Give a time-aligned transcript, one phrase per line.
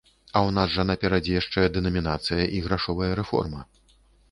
[0.07, 3.61] А ў нас жа наперадзе яшчэ дэнамінацыя і грашовая рэформа.